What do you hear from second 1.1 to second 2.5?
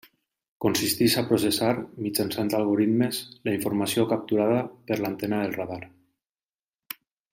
a processar mitjançant